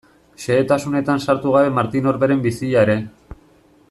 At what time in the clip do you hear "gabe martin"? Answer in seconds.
1.57-2.09